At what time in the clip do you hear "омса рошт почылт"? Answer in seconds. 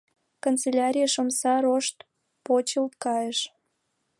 1.21-2.93